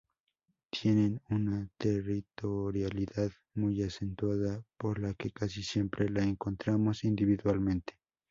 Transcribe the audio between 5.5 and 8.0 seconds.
siempre lo encontramos individualmente.